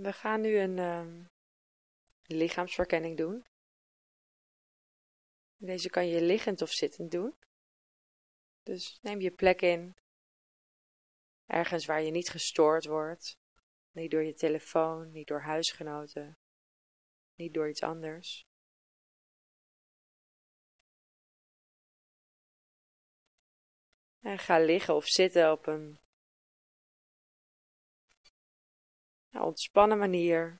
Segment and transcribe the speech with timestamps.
[0.00, 1.26] We gaan nu een uh,
[2.22, 3.44] lichaamsverkenning doen.
[5.56, 7.36] Deze kan je liggend of zittend doen.
[8.62, 9.96] Dus neem je plek in,
[11.46, 13.38] ergens waar je niet gestoord wordt,
[13.90, 16.38] niet door je telefoon, niet door huisgenoten,
[17.34, 18.46] niet door iets anders.
[24.20, 25.98] En ga liggen of zitten op een
[29.32, 30.56] ontspannen manier.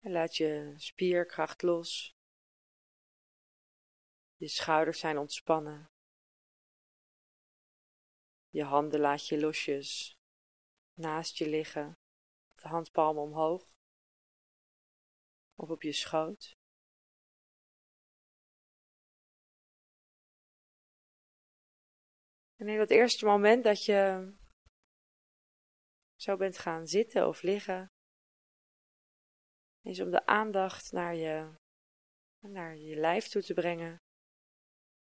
[0.00, 2.16] Laat je spierkracht los.
[4.36, 5.90] Je schouders zijn ontspannen.
[8.48, 10.16] Je handen laat je losjes
[10.94, 11.98] naast je liggen,
[12.54, 13.74] de handpalmen omhoog
[15.54, 16.56] of op je schoot.
[22.62, 24.32] En dat eerste moment dat je
[26.14, 27.92] zo bent gaan zitten of liggen,
[29.80, 31.54] is om de aandacht naar je,
[32.38, 33.96] naar je lijf toe te brengen.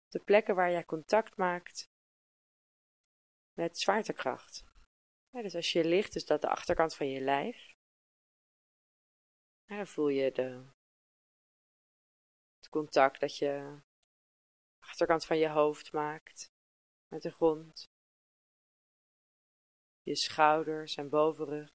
[0.09, 1.84] De plekken waar jij contact maakt
[3.53, 4.65] met zwaartekracht.
[5.31, 7.75] dus als je ligt, is dat de achterkant van je lijf.
[9.65, 10.73] dan voel je de,
[12.57, 13.81] het contact dat je
[14.79, 16.55] achterkant van je hoofd maakt
[17.09, 17.89] met de grond.
[20.03, 21.69] Je schouders en bovenrug.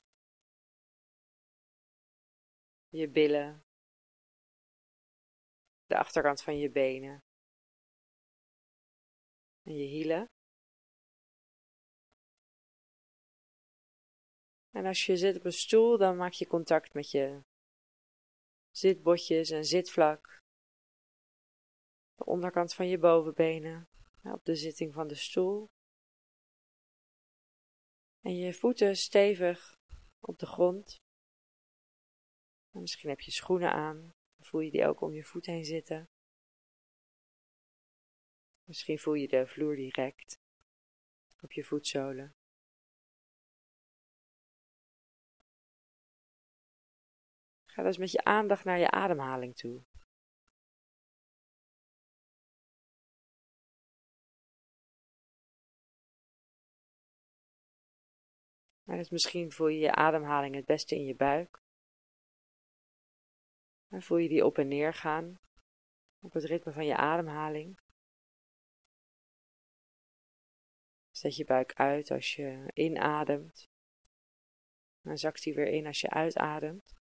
[2.90, 3.66] Je billen.
[5.86, 7.24] De achterkant van je benen.
[9.64, 10.26] En je hielen.
[14.70, 17.44] En als je zit op een stoel, dan maak je contact met je
[18.72, 20.42] zitbotjes en zitvlak.
[22.16, 23.90] De onderkant van je bovenbenen
[24.24, 25.70] op de zitting van de stoel.
[28.22, 29.76] En je voeten stevig
[30.20, 31.02] op de grond.
[32.72, 34.10] misschien heb je schoenen aan.
[34.40, 36.10] Voel je die ook om je voet heen zitten.
[38.64, 40.40] Misschien voel je de vloer direct
[41.42, 42.36] op je voetzolen.
[47.66, 49.84] Ga dus met je aandacht naar je ademhaling toe.
[58.98, 61.64] Dus misschien voel je je ademhaling het beste in je buik.
[63.90, 65.40] En voel je die op en neer gaan
[66.20, 67.80] op het ritme van je ademhaling.
[71.10, 73.70] Zet je buik uit als je inademt.
[75.02, 77.01] Dan zakt die weer in als je uitademt.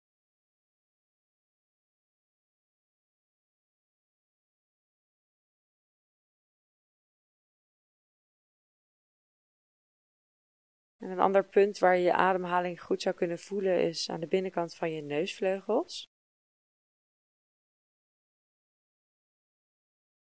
[11.05, 14.27] En een ander punt waar je je ademhaling goed zou kunnen voelen is aan de
[14.27, 16.09] binnenkant van je neusvleugels.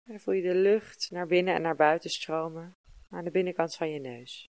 [0.03, 2.77] En dan voel je de lucht naar binnen en naar buiten stromen
[3.09, 4.49] aan de binnenkant van je neus.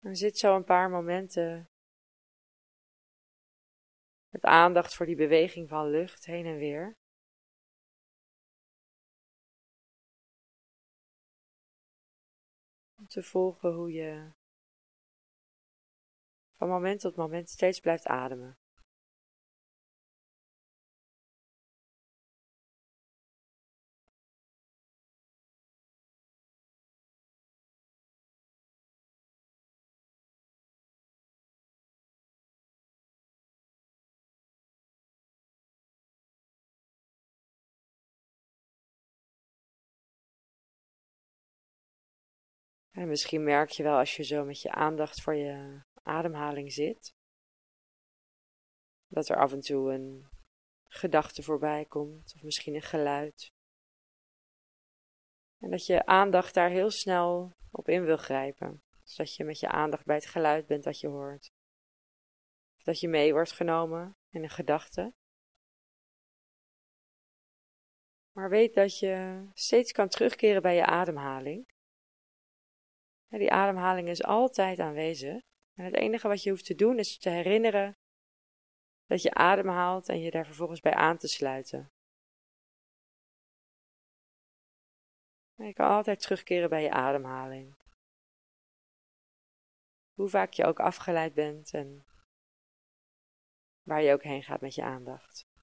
[0.00, 1.70] En zit zo een paar momenten
[4.28, 6.96] met aandacht voor die beweging van lucht heen en weer.
[13.14, 14.32] Te volgen hoe je
[16.56, 18.58] van moment tot moment steeds blijft ademen.
[42.94, 47.14] En misschien merk je wel als je zo met je aandacht voor je ademhaling zit,
[49.06, 50.28] dat er af en toe een
[50.88, 53.52] gedachte voorbij komt, of misschien een geluid.
[55.58, 58.82] En dat je aandacht daar heel snel op in wil grijpen.
[59.02, 61.50] Dus dat je met je aandacht bij het geluid bent dat je hoort.
[62.82, 65.14] Dat je mee wordt genomen in een gedachte.
[68.32, 71.73] Maar weet dat je steeds kan terugkeren bij je ademhaling.
[73.38, 75.42] Die ademhaling is altijd aanwezig.
[75.74, 77.96] En het enige wat je hoeft te doen is te herinneren
[79.06, 81.88] dat je ademhaalt en je daar vervolgens bij aan te sluiten.
[85.56, 87.74] je kan altijd terugkeren bij je ademhaling.
[90.14, 92.06] Hoe vaak je ook afgeleid bent en
[93.82, 95.53] waar je ook heen gaat met je aandacht.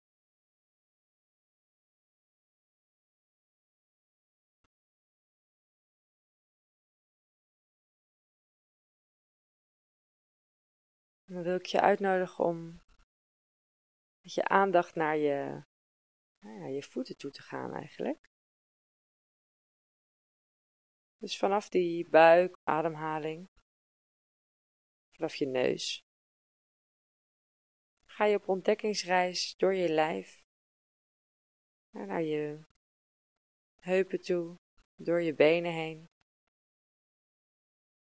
[11.31, 12.81] Dan wil ik je uitnodigen om
[14.21, 15.63] met je aandacht naar je,
[16.39, 18.29] naar je voeten toe te gaan eigenlijk.
[21.17, 23.49] Dus vanaf die buik, ademhaling,
[25.11, 26.01] vanaf je neus,
[28.05, 30.43] ga je op ontdekkingsreis door je lijf,
[31.89, 32.65] naar je
[33.79, 34.57] heupen toe,
[34.95, 36.09] door je benen heen,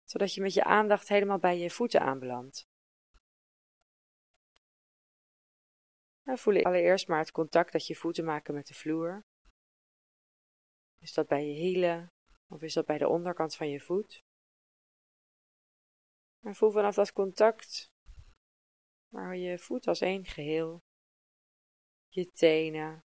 [0.04, 2.69] zodat je met je aandacht helemaal bij je voeten aanbelandt.
[6.30, 9.24] Dan voel je allereerst maar het contact dat je voeten maken met de vloer.
[10.98, 12.12] Is dat bij je hielen
[12.48, 14.24] of is dat bij de onderkant van je voet?
[16.40, 17.92] En voel vanaf dat contact
[19.08, 20.82] maar je voet als één geheel,
[22.08, 23.04] je tenen,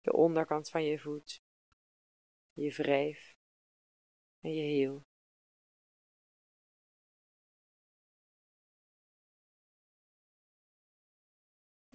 [0.00, 1.42] de onderkant van je voet,
[2.52, 3.36] je wreef
[4.40, 5.02] en je hiel.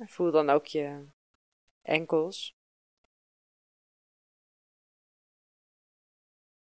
[0.06, 1.12] Voel dan ook je
[1.82, 2.56] enkels.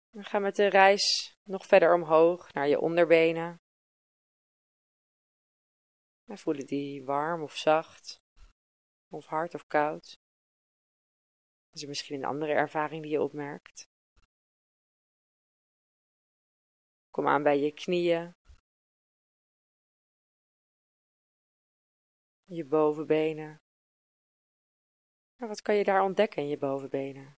[0.09, 3.61] We gaan met de reis nog verder omhoog naar je onderbenen.
[6.25, 8.21] En voelen die warm of zacht,
[9.09, 10.17] of hard of koud.
[11.71, 13.87] Is er misschien een andere ervaring die je opmerkt?
[17.09, 18.35] Kom aan bij je knieën,
[22.55, 23.61] je bovenbenen.
[25.35, 27.37] En wat kan je daar ontdekken in je bovenbenen?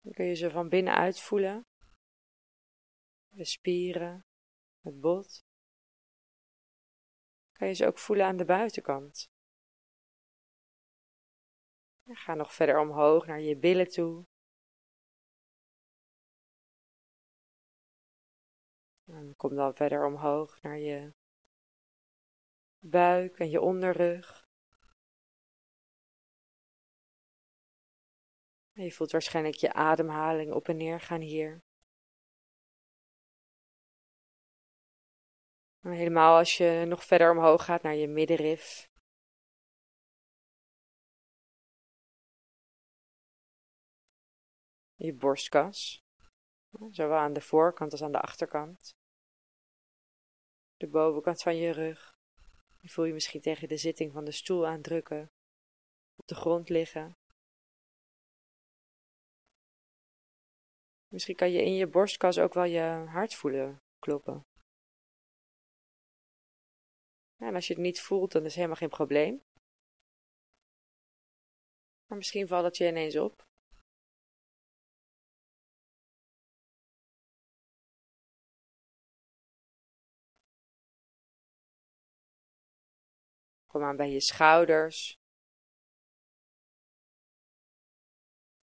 [0.00, 1.66] Dan kun je ze van binnenuit voelen.
[3.28, 4.26] De spieren,
[4.80, 5.44] het bot.
[7.52, 9.30] Kan je ze ook voelen aan de buitenkant.
[12.04, 14.26] En ga nog verder omhoog naar je billen toe.
[19.36, 21.14] Kom dan verder omhoog naar je
[22.82, 24.46] buik en je onderrug.
[28.72, 31.62] Je voelt waarschijnlijk je ademhaling op en neer gaan hier.
[35.80, 38.90] Helemaal als je nog verder omhoog gaat naar je middenrif.
[44.94, 46.02] Je borstkas.
[46.90, 48.94] Zowel aan de voorkant als aan de achterkant.
[50.76, 52.11] De bovenkant van je rug.
[52.82, 55.30] Je voel je misschien tegen de zitting van de stoel aandrukken.
[56.16, 57.16] Op de grond liggen.
[61.08, 64.42] Misschien kan je in je borstkas ook wel je hart voelen kloppen.
[67.36, 69.42] en als je het niet voelt, dan is het helemaal geen probleem.
[72.06, 73.46] Maar misschien valt het je ineens op.
[83.72, 85.18] Kom aan bij je schouders.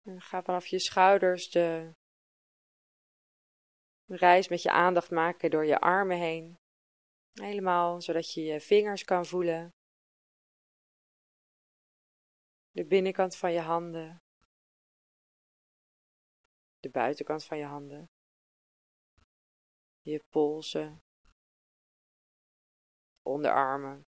[0.03, 1.93] Ga vanaf je schouders de
[4.05, 6.59] reis met je aandacht maken door je armen heen.
[7.31, 9.73] Helemaal zodat je je vingers kan voelen.
[12.71, 14.21] De binnenkant van je handen.
[16.79, 18.09] De buitenkant van je handen.
[20.01, 21.01] Je polsen.
[23.21, 24.08] Onderarmen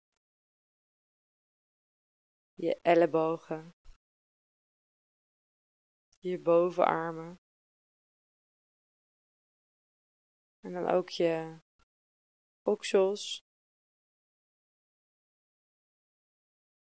[2.57, 3.75] je ellebogen,
[6.19, 7.39] je bovenarmen.
[10.59, 11.59] En dan ook je
[12.61, 13.41] oksels,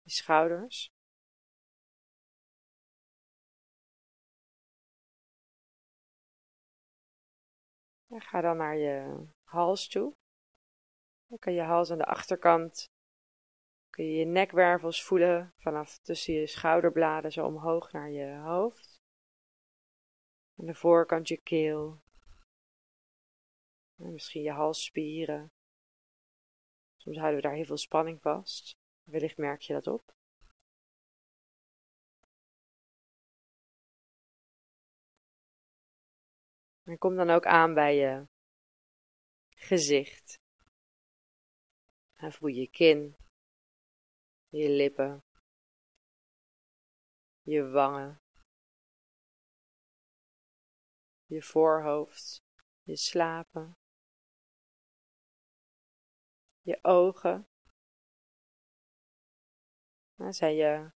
[0.02, 0.92] je schouders.
[8.06, 10.16] En ga dan naar je hals toe.
[11.26, 12.93] Dan kan je hals aan de achterkant
[13.94, 19.02] kun je je nekwervels voelen vanaf tussen je schouderbladen zo omhoog naar je hoofd.
[20.58, 22.02] Aan de voorkant je keel.
[23.96, 25.52] En misschien je halsspieren.
[26.96, 28.76] Soms houden we daar heel veel spanning vast.
[29.02, 30.14] Wellicht merk je dat op.
[36.84, 38.26] En kom dan ook aan bij je
[39.48, 40.38] gezicht.
[42.14, 43.16] En voel je kin,
[44.54, 45.24] je lippen,
[47.42, 48.22] je wangen,
[51.24, 52.42] je voorhoofd,
[52.82, 53.78] je slapen,
[56.60, 57.48] je ogen.
[60.14, 60.92] Nou, zijn je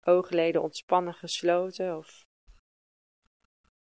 [0.00, 2.26] oogleden ontspannen gesloten of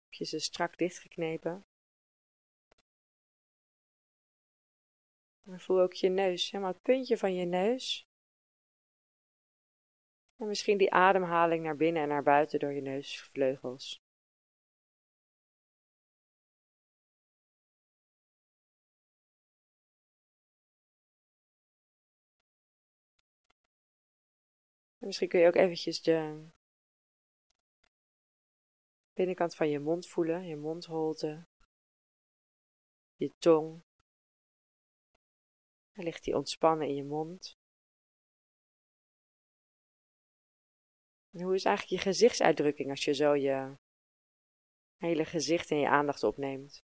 [0.03, 1.65] heb je ze strak dichtgeknepen?
[5.45, 8.11] En voel ook je neus, helemaal het puntje van je neus.
[10.43, 14.01] En misschien die ademhaling naar binnen en naar buiten door je neusvleugels.
[24.99, 26.47] En misschien kun je ook eventjes de
[29.13, 31.47] binnenkant van je mond voelen, je mondholte,
[33.15, 33.83] je tong.
[35.93, 37.62] Ligt die ontspannen in je mond.
[41.41, 43.77] Hoe is eigenlijk je gezichtsuitdrukking als je zo je
[44.97, 46.83] hele gezicht en je aandacht opneemt?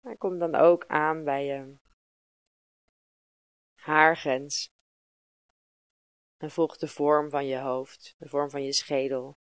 [0.00, 1.78] Hij komt dan ook aan bij je
[3.74, 4.68] haargrens.
[6.36, 9.36] En volgt de vorm van je hoofd, de vorm van je schedel.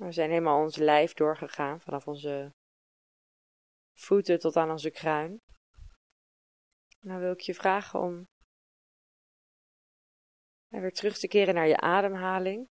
[0.00, 2.54] We zijn helemaal ons lijf doorgegaan, vanaf onze
[3.92, 5.40] voeten tot aan onze kruin.
[7.00, 8.28] Nou wil ik je vragen om
[10.68, 12.68] weer terug te keren naar je ademhaling.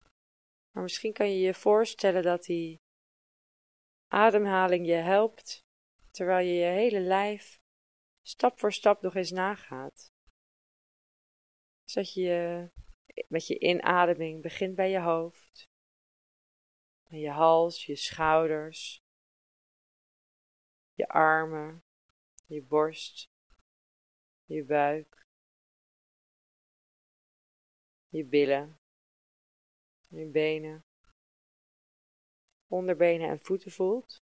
[0.71, 2.81] Maar misschien kan je je voorstellen dat die
[4.13, 5.65] ademhaling je helpt,
[6.11, 7.59] terwijl je je hele lijf
[8.23, 10.13] stap voor stap nog eens nagaat.
[11.85, 12.71] Zodat je
[13.29, 15.73] met je inademing begint bij je hoofd,
[17.21, 19.03] je hals, je schouders,
[20.93, 21.85] je armen,
[22.47, 23.31] je borst,
[24.45, 25.27] je buik,
[28.09, 28.81] je billen,
[30.09, 30.85] je benen,
[32.67, 34.23] onderbenen en voeten voelt.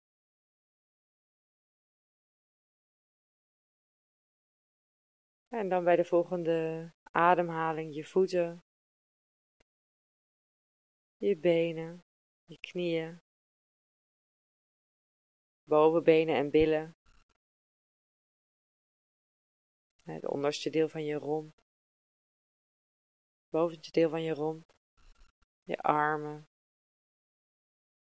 [5.48, 8.64] En dan bij de volgende ademhaling je voeten,
[11.16, 12.07] je benen,
[12.48, 13.20] je knieën,
[15.64, 16.96] bovenbenen en billen,
[20.02, 21.60] het onderste deel van je romp,
[23.48, 24.72] bovenste deel van je romp,
[25.62, 26.48] je armen,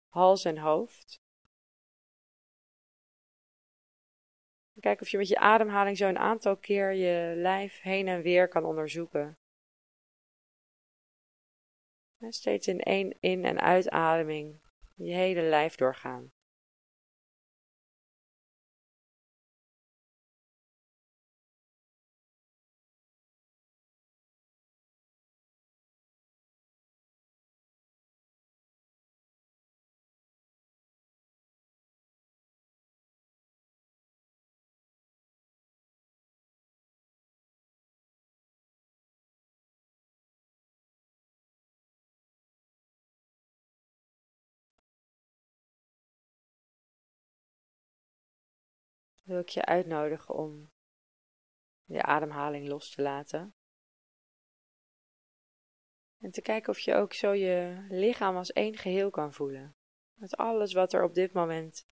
[0.08, 1.20] hals en hoofd.
[4.80, 8.48] Kijk of je met je ademhaling zo een aantal keer je lijf heen en weer
[8.48, 9.38] kan onderzoeken.
[12.20, 14.60] Steeds in één in- en uitademing
[14.96, 16.32] je hele lijf doorgaan.
[49.28, 50.72] Wil ik je uitnodigen om
[51.86, 53.56] je ademhaling los te laten.
[56.18, 59.76] En te kijken of je ook zo je lichaam als één geheel kan voelen.
[60.14, 61.88] Met alles wat er op dit moment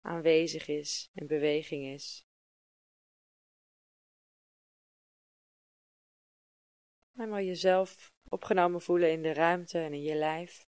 [0.00, 2.26] aanwezig is, in beweging is.
[7.12, 10.66] Helemaal jezelf opgenomen voelen in de ruimte en in je lijf.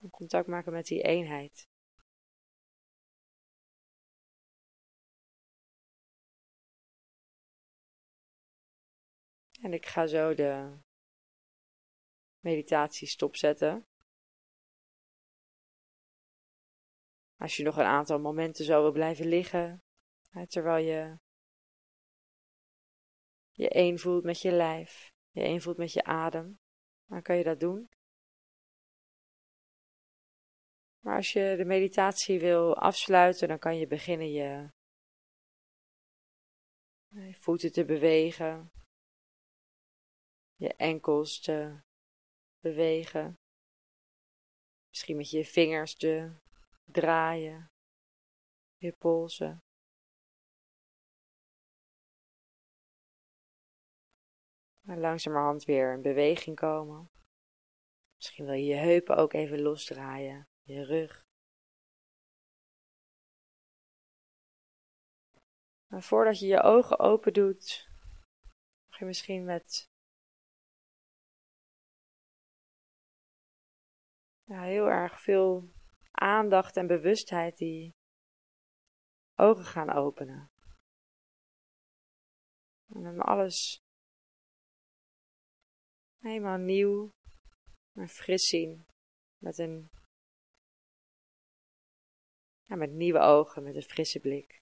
[0.00, 1.69] En contact maken met die eenheid.
[9.62, 10.78] En ik ga zo de
[12.38, 13.86] meditatie stopzetten.
[17.36, 19.82] Als je nog een aantal momenten zo wil blijven liggen,
[20.48, 21.18] terwijl je
[23.50, 26.58] je één voelt met je lijf, je één voelt met je adem,
[27.06, 27.88] dan kan je dat doen.
[31.00, 34.72] Maar als je de meditatie wil afsluiten, dan kan je beginnen je
[37.32, 38.72] voeten te bewegen,
[40.60, 41.80] je enkels te
[42.58, 43.38] bewegen.
[44.88, 46.40] Misschien met je vingers te
[46.84, 47.70] draaien,
[48.76, 49.58] je polsen.
[54.82, 57.10] En langzamerhand weer in beweging komen.
[58.16, 61.24] Misschien wil je je heupen ook even losdraaien, je rug.
[65.86, 67.88] Maar voordat je je ogen open doet,
[68.88, 69.89] mag je misschien met
[74.50, 75.70] ja, heel erg veel
[76.10, 77.94] aandacht en bewustheid die
[79.34, 80.50] ogen gaan openen.
[82.94, 83.80] En dan alles
[86.18, 87.10] helemaal nieuw
[87.92, 88.86] en fris zien.
[89.38, 89.90] Met een
[92.64, 94.60] ja, met nieuwe ogen, met een frisse blik.